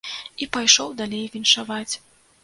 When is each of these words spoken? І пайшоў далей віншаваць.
І 0.43 0.45
пайшоў 0.55 0.95
далей 1.01 1.21
віншаваць. 1.33 1.91